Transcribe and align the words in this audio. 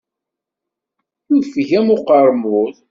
Yufeg-am 1.31 1.87
uqermud. 1.95 2.75